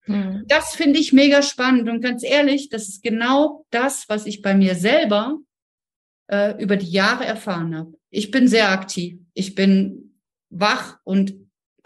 [0.03, 0.43] Hm.
[0.47, 1.87] Das finde ich mega spannend.
[1.89, 5.37] Und ganz ehrlich, das ist genau das, was ich bei mir selber
[6.29, 7.93] äh, über die Jahre erfahren habe.
[8.09, 9.19] Ich bin sehr aktiv.
[9.33, 10.15] Ich bin
[10.49, 11.35] wach und,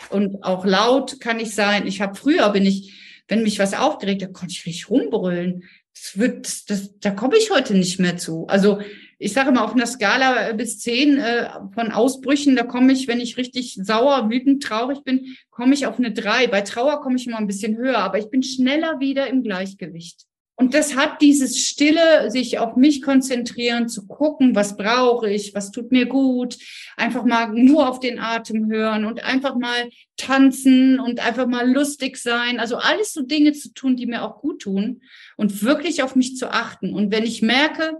[0.10, 1.88] und auch laut kann ich sein.
[1.88, 2.94] Ich habe früher bin ich,
[3.28, 5.64] wenn mich was aufgeregt hat, konnte ich richtig rumbrüllen.
[5.94, 8.48] Das wird, das, da komme ich heute nicht mehr zu.
[8.48, 8.82] Also
[9.20, 13.22] ich sage mal, auf einer Skala bis zehn äh, von Ausbrüchen, da komme ich, wenn
[13.22, 16.48] ich richtig sauer, wütend, traurig bin, komme ich auf eine drei.
[16.48, 20.26] Bei Trauer komme ich immer ein bisschen höher, aber ich bin schneller wieder im Gleichgewicht.
[20.56, 25.72] Und das hat dieses Stille, sich auf mich konzentrieren, zu gucken, was brauche ich, was
[25.72, 26.58] tut mir gut,
[26.96, 32.18] einfach mal nur auf den Atem hören und einfach mal tanzen und einfach mal lustig
[32.18, 32.60] sein.
[32.60, 35.02] Also alles so Dinge zu tun, die mir auch gut tun
[35.38, 36.94] und wirklich auf mich zu achten.
[36.94, 37.98] Und wenn ich merke,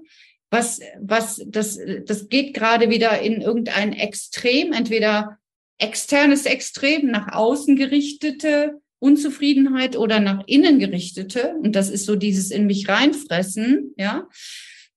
[0.52, 5.40] was, was, das, das geht gerade wieder in irgendein Extrem, entweder
[5.80, 12.52] externes Extrem, nach außen gerichtete Unzufriedenheit oder nach innen gerichtete, und das ist so dieses
[12.52, 14.28] in mich reinfressen, ja,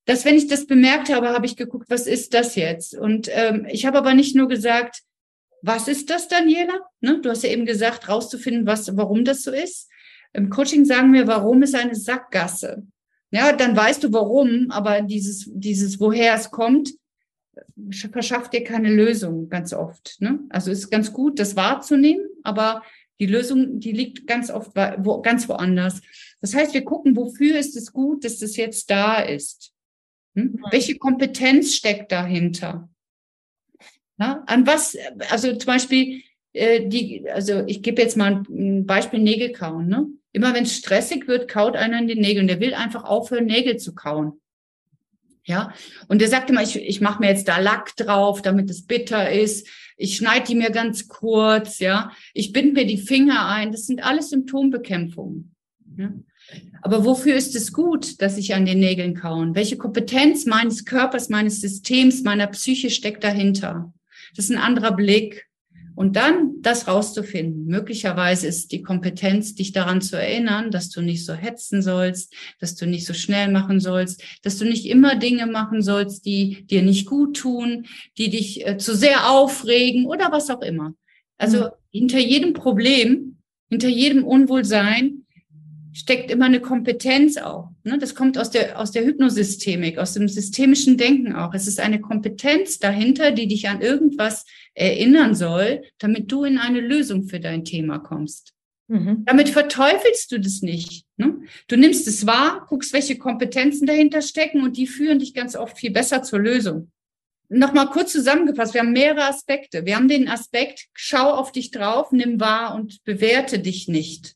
[0.05, 2.97] dass wenn ich das bemerkt habe, habe ich geguckt, was ist das jetzt?
[2.97, 5.03] Und ähm, ich habe aber nicht nur gesagt,
[5.63, 6.79] was ist das, Daniela?
[7.01, 7.21] Ne?
[7.21, 9.89] Du hast ja eben gesagt, rauszufinden, was, warum das so ist.
[10.33, 12.85] Im Coaching sagen wir, warum ist eine Sackgasse?
[13.33, 16.93] Ja, dann weißt du warum, aber dieses, dieses, woher es kommt,
[18.13, 20.17] verschafft dir keine Lösung ganz oft.
[20.21, 20.41] Ne?
[20.51, 22.83] Also ist ganz gut, das wahrzunehmen, aber
[23.19, 26.01] die Lösung, die liegt ganz oft wo, ganz woanders.
[26.41, 29.73] Das heißt, wir gucken, wofür ist es gut, dass das jetzt da ist?
[30.35, 30.63] Hm?
[30.71, 32.89] Welche Kompetenz steckt dahinter?
[34.19, 34.97] Ja, an was,
[35.31, 39.89] also zum Beispiel, äh, die, also ich gebe jetzt mal ein Beispiel Nägel kauen.
[39.89, 40.07] Ne?
[40.33, 42.49] Immer wenn es stressig wird, kaut einer in den Nägeln.
[42.49, 44.41] Der will einfach aufhören, Nägel zu kauen.
[45.47, 45.73] Ja,
[46.09, 49.31] und der sagte mal, ich, ich mache mir jetzt da Lack drauf, damit es bitter
[49.31, 49.69] ist.
[49.97, 52.11] Ich schneide die mir ganz kurz, ja.
[52.35, 53.71] Ich bind mir die Finger ein.
[53.71, 55.55] Das sind alles Symptombekämpfungen.
[55.97, 56.13] Ja?
[56.83, 59.55] Aber wofür ist es gut, dass ich an den Nägeln kauen?
[59.55, 63.95] Welche Kompetenz meines Körpers, meines Systems, meiner Psyche steckt dahinter?
[64.35, 65.46] Das ist ein anderer Blick.
[65.97, 67.65] Und dann das rauszufinden.
[67.65, 72.75] Möglicherweise ist die Kompetenz, dich daran zu erinnern, dass du nicht so hetzen sollst, dass
[72.75, 76.83] du nicht so schnell machen sollst, dass du nicht immer Dinge machen sollst, die dir
[76.83, 77.87] nicht gut tun,
[78.19, 80.95] die dich äh, zu sehr aufregen oder was auch immer.
[81.39, 81.71] Also mhm.
[81.91, 83.39] hinter jedem Problem,
[83.71, 85.26] hinter jedem Unwohlsein
[85.97, 87.71] steckt immer eine Kompetenz auch.
[87.83, 87.97] Ne?
[87.97, 91.55] Das kommt aus der, aus der Hypnosystemik, aus dem systemischen Denken auch.
[91.55, 96.81] Es ist eine Kompetenz dahinter, die dich an irgendwas erinnern soll, damit du in eine
[96.81, 98.53] Lösung für dein Thema kommst.
[98.89, 99.25] Mhm.
[99.25, 101.07] Damit verteufelst du das nicht.
[101.17, 101.41] Ne?
[101.67, 105.79] Du nimmst es wahr, guckst, welche Kompetenzen dahinter stecken und die führen dich ganz oft
[105.79, 106.91] viel besser zur Lösung.
[107.49, 109.87] Nochmal kurz zusammengefasst, wir haben mehrere Aspekte.
[109.87, 114.36] Wir haben den Aspekt, schau auf dich drauf, nimm wahr und bewerte dich nicht.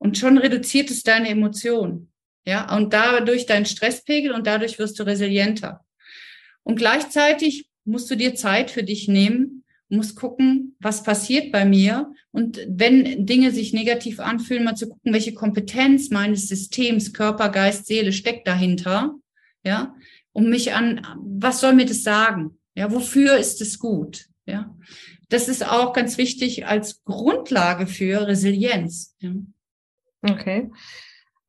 [0.00, 2.10] Und schon reduziert es deine Emotionen.
[2.46, 5.84] Ja, und dadurch deinen Stresspegel und dadurch wirst du resilienter.
[6.62, 12.12] Und gleichzeitig musst du dir Zeit für dich nehmen, musst gucken, was passiert bei mir.
[12.30, 17.86] Und wenn Dinge sich negativ anfühlen, mal zu gucken, welche Kompetenz meines Systems, Körper, Geist,
[17.86, 19.14] Seele steckt dahinter.
[19.64, 19.94] Ja,
[20.32, 22.58] um mich an, was soll mir das sagen?
[22.74, 24.28] Ja, wofür ist es gut?
[24.46, 24.74] Ja,
[25.28, 29.14] das ist auch ganz wichtig als Grundlage für Resilienz.
[29.20, 29.32] Ja.
[30.22, 30.70] Okay.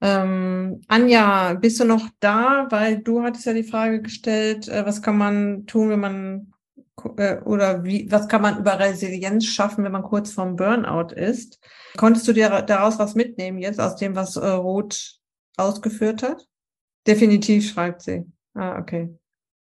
[0.01, 2.67] Ähm, Anja, bist du noch da?
[2.69, 6.53] Weil du hattest ja die Frage gestellt, äh, was kann man tun, wenn man
[7.17, 11.59] äh, oder wie, was kann man über Resilienz schaffen, wenn man kurz vorm Burnout ist?
[11.97, 15.19] Konntest du dir daraus was mitnehmen jetzt aus dem, was äh, Roth
[15.57, 16.47] ausgeführt hat?
[17.05, 18.25] Definitiv, schreibt sie.
[18.53, 19.09] Ah, okay.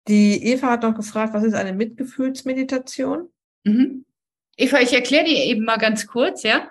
[0.08, 3.28] Die Eva hat noch gefragt, was ist eine Mitgefühlsmeditation?
[3.64, 4.04] Mhm.
[4.56, 6.68] Eva, ich erkläre dir eben mal ganz kurz, ja?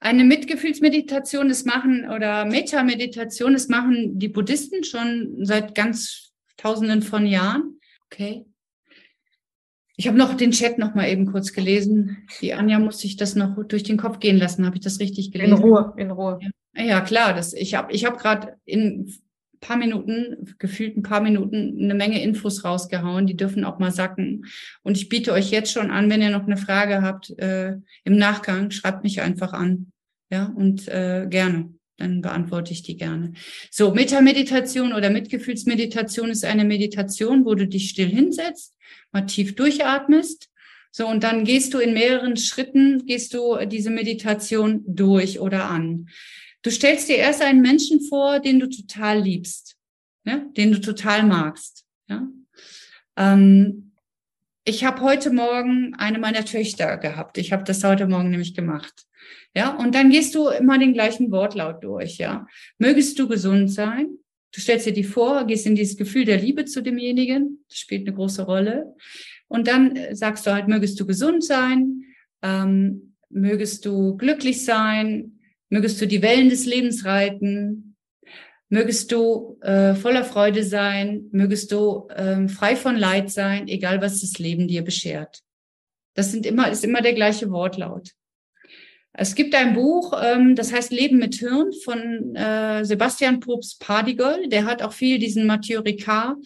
[0.00, 7.26] Eine Mitgefühlsmeditation, das machen oder Metameditation, das machen die Buddhisten schon seit ganz Tausenden von
[7.26, 7.80] Jahren.
[8.06, 8.44] Okay.
[9.96, 12.28] Ich habe noch den Chat noch mal eben kurz gelesen.
[12.40, 14.64] Die Anja muss sich das noch durch den Kopf gehen lassen.
[14.64, 15.56] Habe ich das richtig gelesen?
[15.56, 16.38] In Ruhe, in Ruhe.
[16.76, 17.34] Ja, ja klar.
[17.34, 19.12] Das, ich habe ich hab gerade in
[19.60, 23.26] paar Minuten, gefühlt ein paar Minuten, eine Menge Infos rausgehauen.
[23.26, 24.46] Die dürfen auch mal sacken.
[24.82, 28.16] Und ich biete euch jetzt schon an, wenn ihr noch eine Frage habt äh, im
[28.16, 29.92] Nachgang, schreibt mich einfach an.
[30.30, 31.72] Ja, und äh, gerne.
[31.96, 33.32] Dann beantworte ich die gerne.
[33.72, 38.76] So, Metameditation oder Mitgefühlsmeditation ist eine Meditation, wo du dich still hinsetzt,
[39.10, 40.48] mal tief durchatmest.
[40.92, 46.08] So, und dann gehst du in mehreren Schritten, gehst du diese Meditation durch oder an.
[46.62, 49.76] Du stellst dir erst einen Menschen vor, den du total liebst,
[50.24, 50.38] ja?
[50.56, 51.84] den du total magst.
[52.08, 52.28] Ja?
[53.16, 53.92] Ähm,
[54.64, 57.38] ich habe heute Morgen eine meiner Töchter gehabt.
[57.38, 59.06] Ich habe das heute Morgen nämlich gemacht.
[59.54, 62.18] Ja, und dann gehst du immer den gleichen Wortlaut durch.
[62.18, 64.08] Ja, mögest du gesund sein.
[64.52, 67.64] Du stellst dir die vor, gehst in dieses Gefühl der Liebe zu demjenigen.
[67.68, 68.94] Das spielt eine große Rolle.
[69.46, 72.04] Und dann äh, sagst du halt, mögest du gesund sein,
[72.42, 75.37] ähm, mögest du glücklich sein,
[75.70, 77.96] Mögest du die Wellen des Lebens reiten.
[78.70, 84.20] mögest du äh, voller Freude sein, mögest du ähm, frei von Leid sein, egal was
[84.20, 85.40] das Leben dir beschert.
[86.14, 88.10] Das sind immer, ist immer der gleiche Wortlaut.
[89.14, 94.48] Es gibt ein Buch, ähm, das heißt Leben mit Hirn von äh, Sebastian Probst Pardigol.
[94.48, 96.36] Der hat auch viel diesen Mathieu Ricard,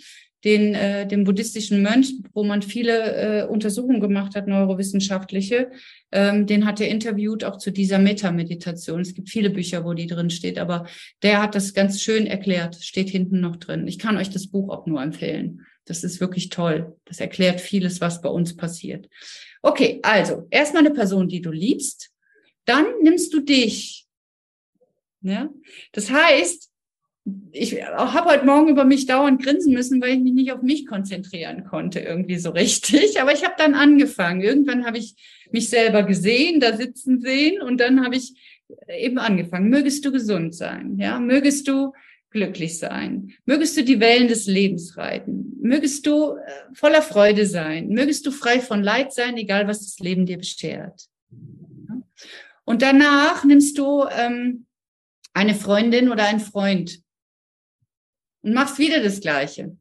[0.45, 5.71] den, äh, den buddhistischen Mönch, wo man viele äh, Untersuchungen gemacht hat, neurowissenschaftliche.
[6.11, 9.01] Ähm, den hat er interviewt auch zu dieser Metameditation.
[9.01, 10.87] Es gibt viele Bücher, wo die drin steht, aber
[11.23, 13.87] der hat das ganz schön erklärt, steht hinten noch drin.
[13.87, 15.63] Ich kann euch das Buch auch nur empfehlen.
[15.85, 16.97] Das ist wirklich toll.
[17.05, 19.09] Das erklärt vieles, was bei uns passiert.
[19.63, 22.11] Okay, also erstmal eine Person, die du liebst.
[22.65, 24.07] Dann nimmst du dich.
[25.21, 25.51] Ja?
[25.93, 26.72] Das heißt,
[27.53, 30.87] ich habe heute Morgen über mich dauernd grinsen müssen, weil ich mich nicht auf mich
[30.87, 33.21] konzentrieren konnte, irgendwie so richtig.
[33.21, 34.41] Aber ich habe dann angefangen.
[34.41, 35.15] Irgendwann habe ich
[35.51, 38.35] mich selber gesehen, da sitzen sehen und dann habe ich
[38.89, 39.69] eben angefangen.
[39.69, 41.21] Mögest du gesund sein, ja?
[41.21, 41.93] Mögest du
[42.31, 43.33] glücklich sein?
[43.45, 45.59] Mögest du die Wellen des Lebens reiten?
[45.61, 46.41] Mögest du äh,
[46.73, 47.89] voller Freude sein?
[47.89, 51.09] Mögest du frei von Leid sein, egal was das Leben dir beschert?
[52.65, 54.67] Und danach nimmst du ähm,
[55.35, 57.02] eine Freundin oder einen Freund
[58.43, 59.77] und machst wieder das Gleiche.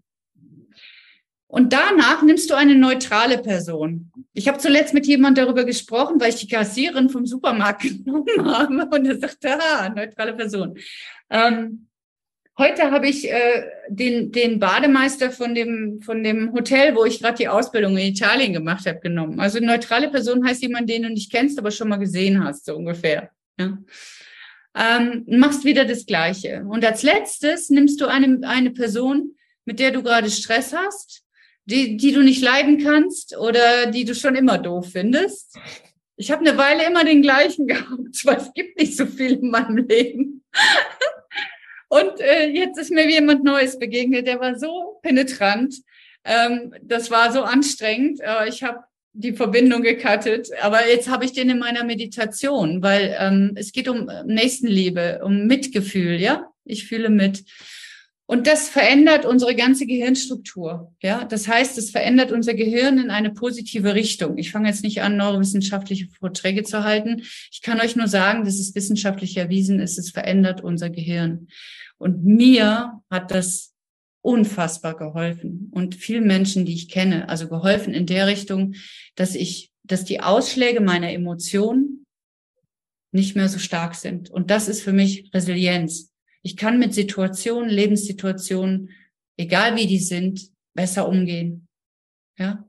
[1.48, 4.10] Und danach nimmst du eine neutrale Person.
[4.34, 8.96] Ich habe zuletzt mit jemand darüber gesprochen, weil ich die Kassiererin vom Supermarkt genommen habe
[8.96, 10.78] und er sagte, ah, neutrale Person.
[11.30, 11.88] Ähm,
[12.58, 17.38] heute habe ich äh, den, den Bademeister von dem, von dem Hotel, wo ich gerade
[17.38, 19.42] die Ausbildung in Italien gemacht habe, genommen.
[19.42, 22.78] Also neutrale Person heißt jemand, den du nicht kennst, aber schon mal gesehen hast, so
[22.78, 23.30] ungefähr.
[23.60, 23.78] Ja
[24.76, 26.66] ähm, machst wieder das Gleiche.
[26.68, 31.24] Und als letztes nimmst du eine, eine Person, mit der du gerade Stress hast,
[31.66, 35.58] die, die du nicht leiden kannst oder die du schon immer doof findest.
[36.16, 39.50] Ich habe eine Weile immer den gleichen gehabt, weil es gibt nicht so viel in
[39.50, 40.44] meinem Leben.
[41.90, 45.76] Und äh, jetzt ist mir jemand Neues begegnet, der war so penetrant.
[46.24, 48.22] Ähm, das war so anstrengend.
[48.22, 50.50] Äh, ich habe die Verbindung gekattet.
[50.62, 55.22] Aber jetzt habe ich den in meiner Meditation, weil ähm, es geht um äh, Nächstenliebe,
[55.24, 56.48] um Mitgefühl, ja.
[56.64, 57.44] Ich fühle mit.
[58.32, 60.94] Und das verändert unsere ganze Gehirnstruktur.
[61.02, 64.38] Ja, das heißt, es verändert unser Gehirn in eine positive Richtung.
[64.38, 67.24] Ich fange jetzt nicht an, neurowissenschaftliche Vorträge zu halten.
[67.52, 71.48] Ich kann euch nur sagen, dass es wissenschaftlich erwiesen ist, es verändert unser Gehirn.
[71.98, 73.71] Und mir hat das
[74.22, 78.76] unfassbar geholfen und vielen Menschen, die ich kenne, also geholfen in der Richtung,
[79.16, 82.06] dass ich, dass die Ausschläge meiner Emotionen
[83.12, 84.30] nicht mehr so stark sind.
[84.30, 86.12] Und das ist für mich Resilienz.
[86.44, 88.90] Ich kann mit Situationen, Lebenssituationen,
[89.38, 91.68] egal wie die sind, besser umgehen.
[92.38, 92.68] Ja,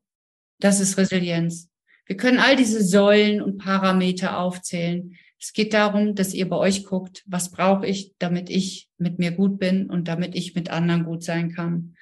[0.59, 1.71] das ist Resilienz.
[2.07, 5.17] Wir können all diese Säulen und Parameter aufzählen.
[5.43, 9.33] Es geht darum, dass ihr bei euch guckt, was brauche ich, damit ich mit mir
[9.33, 11.97] gut bin und damit ich mit anderen gut sein kann.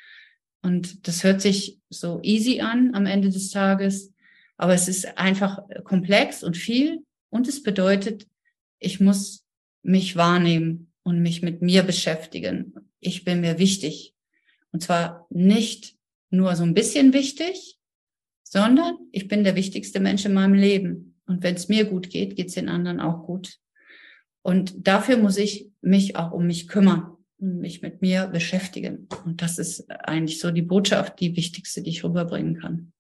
[0.61, 4.12] Und das hört sich so easy an am Ende des Tages,
[4.59, 8.26] aber es ist einfach komplex und viel und es bedeutet,
[8.79, 9.46] ich muss
[9.83, 12.74] mich wahrnehmen und mich mit mir beschäftigen.
[13.00, 14.14] Ich bin mir wichtig.
[14.70, 15.96] Und zwar nicht
[16.29, 17.79] nur so ein bisschen wichtig,
[18.42, 21.10] sondern ich bin der wichtigste Mensch in meinem Leben.
[21.30, 23.58] Und wenn es mir gut geht, geht es den anderen auch gut.
[24.42, 29.06] Und dafür muss ich mich auch um mich kümmern und mich mit mir beschäftigen.
[29.24, 32.92] Und das ist eigentlich so die Botschaft, die wichtigste, die ich rüberbringen kann.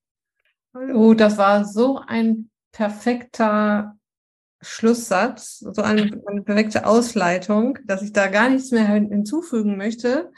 [0.94, 3.96] Oh, das war so ein perfekter
[4.60, 10.30] Schlusssatz, so eine, eine perfekte Ausleitung, dass ich da gar nichts mehr hinzufügen möchte,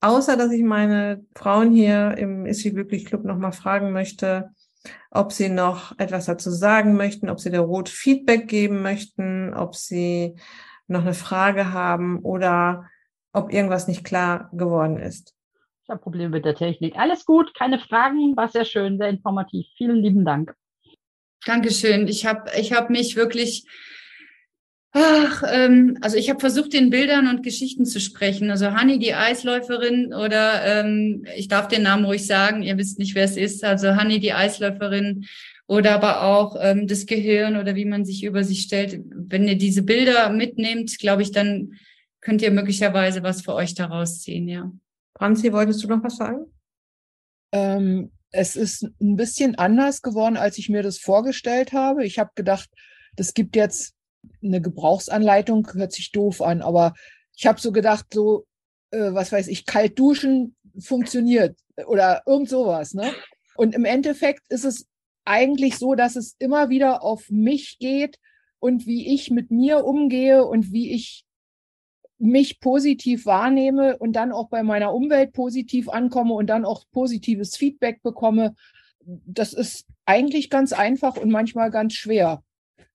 [0.00, 4.50] außer dass ich meine Frauen hier im Ist sie glücklich Club nochmal fragen möchte,
[5.10, 9.74] ob Sie noch etwas dazu sagen möchten, ob Sie der Rot Feedback geben möchten, ob
[9.74, 10.36] Sie
[10.88, 12.88] noch eine Frage haben oder
[13.32, 15.34] ob irgendwas nicht klar geworden ist.
[15.84, 16.96] Ich habe Probleme mit der Technik.
[16.96, 19.66] Alles gut, keine Fragen, war sehr schön, sehr informativ.
[19.76, 20.54] Vielen lieben Dank.
[21.44, 22.06] Dankeschön.
[22.06, 23.66] Ich habe ich hab mich wirklich
[24.94, 28.50] Ach, ähm, also ich habe versucht, in Bildern und Geschichten zu sprechen.
[28.50, 33.14] Also Hanni, die Eisläuferin, oder ähm, ich darf den Namen ruhig sagen, ihr wisst nicht,
[33.14, 33.64] wer es ist.
[33.64, 35.26] Also Hanni, die Eisläuferin,
[35.66, 39.00] oder aber auch ähm, das Gehirn oder wie man sich über sich stellt.
[39.06, 41.78] Wenn ihr diese Bilder mitnehmt, glaube ich, dann
[42.20, 44.70] könnt ihr möglicherweise was für euch daraus ziehen, ja.
[45.16, 46.44] Franzi, wolltest du noch was sagen?
[47.52, 52.04] Ähm, es ist ein bisschen anders geworden, als ich mir das vorgestellt habe.
[52.04, 52.68] Ich habe gedacht,
[53.16, 53.94] das gibt jetzt
[54.42, 56.94] eine Gebrauchsanleitung hört sich doof an, aber
[57.36, 58.46] ich habe so gedacht, so,
[58.90, 63.12] äh, was weiß ich, kalt duschen funktioniert oder irgend sowas, ne?
[63.56, 64.86] Und im Endeffekt ist es
[65.24, 68.18] eigentlich so, dass es immer wieder auf mich geht
[68.58, 71.24] und wie ich mit mir umgehe und wie ich
[72.18, 77.56] mich positiv wahrnehme und dann auch bei meiner Umwelt positiv ankomme und dann auch positives
[77.56, 78.54] Feedback bekomme,
[79.04, 82.42] das ist eigentlich ganz einfach und manchmal ganz schwer.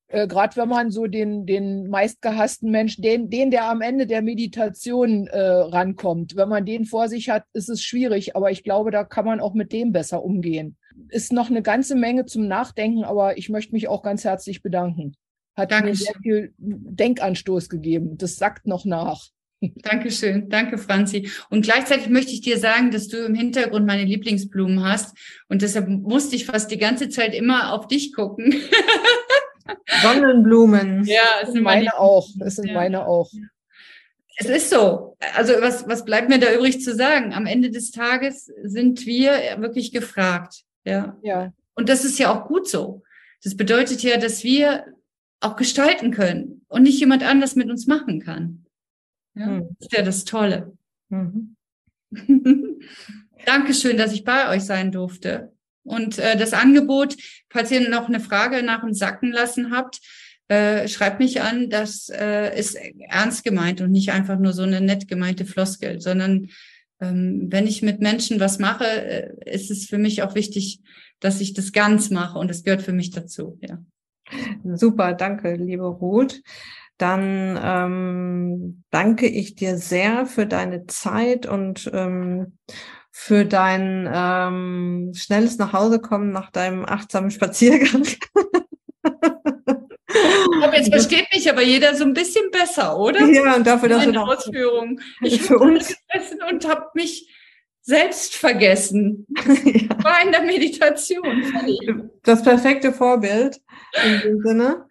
[0.07, 4.21] Äh, Gerade wenn man so den, den meistgehassten Menschen, den, den, der am Ende der
[4.21, 8.35] Meditation äh, rankommt, wenn man den vor sich hat, ist es schwierig.
[8.35, 10.77] Aber ich glaube, da kann man auch mit dem besser umgehen.
[11.09, 15.15] Ist noch eine ganze Menge zum Nachdenken, aber ich möchte mich auch ganz herzlich bedanken.
[15.55, 15.91] Hat Dankeschön.
[15.91, 18.17] mir sehr viel Denkanstoß gegeben.
[18.17, 19.27] Das sagt noch nach.
[19.59, 21.31] Dankeschön, danke Franzi.
[21.49, 25.17] Und gleichzeitig möchte ich dir sagen, dass du im Hintergrund meine Lieblingsblumen hast
[25.49, 28.53] und deshalb musste ich fast die ganze Zeit immer auf dich gucken.
[30.01, 31.03] Sonnenblumen.
[31.05, 32.30] Ja, es sind meine, meine auch.
[32.39, 32.74] Es sind ja.
[32.74, 33.32] meine auch.
[34.38, 35.18] Es ist so.
[35.36, 37.34] Also was, was bleibt mir da übrig zu sagen?
[37.34, 40.63] Am Ende des Tages sind wir wirklich gefragt.
[40.86, 41.18] Ja.
[41.24, 41.53] ja.
[41.74, 43.03] Und das ist ja auch gut so.
[43.43, 44.86] Das bedeutet ja, dass wir
[45.39, 48.65] auch gestalten können und nicht jemand anders mit uns machen kann.
[49.36, 49.76] Ja, hm.
[49.80, 50.78] Das ist ja das Tolle.
[51.09, 51.55] Mhm.
[53.45, 55.53] Dankeschön, dass ich bei euch sein durfte.
[55.88, 57.15] Und äh, das Angebot,
[57.49, 59.99] falls ihr noch eine Frage nach dem Sacken lassen habt,
[60.49, 61.69] äh, schreibt mich an.
[61.69, 62.77] Das äh, ist
[63.09, 66.49] ernst gemeint und nicht einfach nur so eine nett gemeinte Floskel, sondern
[66.99, 70.81] ähm, wenn ich mit Menschen was mache, äh, ist es für mich auch wichtig,
[71.19, 73.59] dass ich das ganz mache und es gehört für mich dazu.
[73.61, 73.79] Ja.
[74.75, 76.41] Super, danke, liebe Ruth.
[76.97, 82.57] Dann ähm, danke ich dir sehr für deine Zeit und ähm,
[83.11, 88.05] für dein ähm, schnelles Nachhausekommen nach deinem achtsamen Spaziergang.
[90.63, 93.25] Aber jetzt versteht mich aber jeder so ein bisschen besser, oder?
[93.25, 94.99] Ja, und dafür, dass du Ausführung.
[95.21, 97.29] Ich habe gegessen und habe mich
[97.81, 99.25] selbst vergessen.
[99.37, 100.03] ja.
[100.03, 101.43] War in der Meditation.
[102.23, 103.61] Das perfekte Vorbild
[104.03, 104.85] in dem Sinne.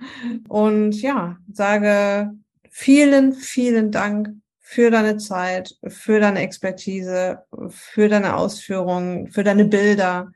[0.49, 2.33] Und ja, sage
[2.71, 4.29] vielen, vielen Dank
[4.69, 10.33] für deine Zeit, für deine Expertise, für deine Ausführungen, für deine Bilder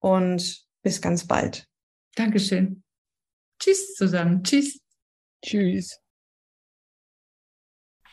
[0.00, 1.68] und bis ganz bald.
[2.14, 2.82] Dankeschön.
[3.60, 4.42] Tschüss zusammen.
[4.42, 4.80] Tschüss.
[5.44, 6.00] Tschüss.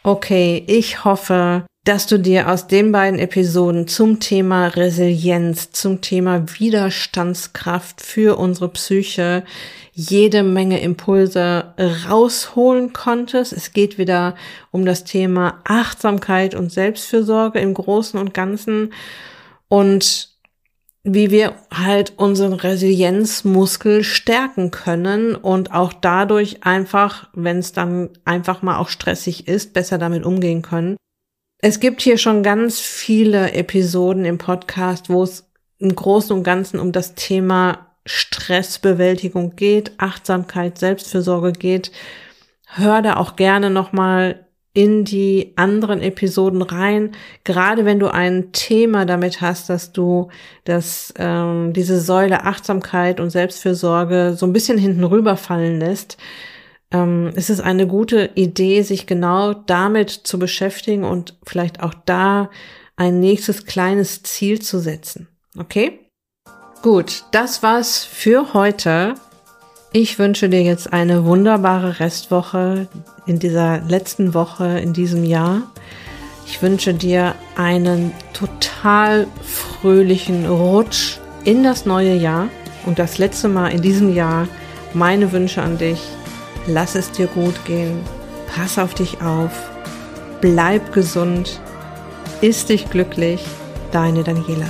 [0.03, 6.59] Okay, ich hoffe, dass du dir aus den beiden Episoden zum Thema Resilienz, zum Thema
[6.59, 9.45] Widerstandskraft für unsere Psyche
[9.95, 11.73] jede Menge Impulse
[12.09, 13.53] rausholen konntest.
[13.53, 14.35] Es geht wieder
[14.71, 18.91] um das Thema Achtsamkeit und Selbstfürsorge im Großen und Ganzen
[19.67, 20.33] und
[21.03, 28.61] wie wir halt unseren Resilienzmuskel stärken können und auch dadurch einfach, wenn es dann einfach
[28.61, 30.95] mal auch stressig ist, besser damit umgehen können.
[31.59, 36.79] Es gibt hier schon ganz viele Episoden im Podcast, wo es im Großen und Ganzen
[36.79, 41.91] um das Thema Stressbewältigung geht, Achtsamkeit, Selbstfürsorge geht.
[42.67, 47.11] Hör da auch gerne nochmal in die anderen Episoden rein,
[47.43, 50.29] gerade wenn du ein Thema damit hast, dass du
[50.63, 56.17] das, ähm, diese Säule Achtsamkeit und Selbstfürsorge so ein bisschen hinten rüberfallen lässt
[56.93, 62.49] ähm, ist es eine gute Idee, sich genau damit zu beschäftigen und vielleicht auch da
[62.95, 65.27] ein nächstes kleines Ziel zu setzen.
[65.57, 65.99] Okay?
[66.83, 69.15] Gut, das war's für heute.
[69.91, 72.87] Ich wünsche dir jetzt eine wunderbare Restwoche
[73.25, 75.63] in dieser letzten Woche in diesem Jahr.
[76.45, 82.49] Ich wünsche dir einen total fröhlichen Rutsch in das neue Jahr
[82.85, 84.47] und das letzte Mal in diesem Jahr
[84.93, 85.99] meine Wünsche an dich
[86.67, 87.99] lass es dir gut gehen,
[88.53, 89.51] pass auf dich auf,
[90.41, 91.59] bleib gesund,
[92.41, 93.43] ist dich glücklich,
[93.91, 94.67] deine Daniela.